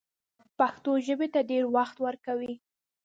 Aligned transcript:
پښتو 0.57 0.91
ژبې 1.07 1.27
ته 1.33 1.39
ډېر 1.51 1.63
وخت 1.75 1.95
ورکوي 2.05 2.53